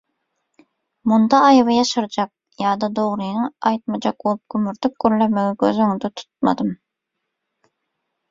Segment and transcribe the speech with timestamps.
[1.11, 6.73] Munda aýby ýaşyrjak ýa-da dogryňy aýtmajak bolup gümürtik gürlemegi göz öňünde tutlmadym.